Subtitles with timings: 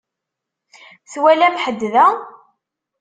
[1.11, 2.07] Twalam ḥedd da?